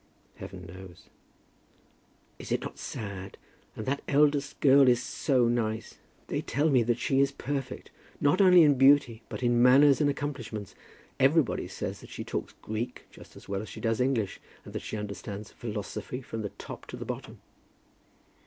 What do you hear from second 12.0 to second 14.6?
that she talks Greek just as well as she does English,